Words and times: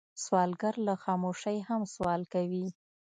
سوالګر 0.23 0.75
له 0.87 0.93
خاموشۍ 1.03 1.57
هم 1.67 1.81
سوال 1.95 2.21
کوي 2.33 2.67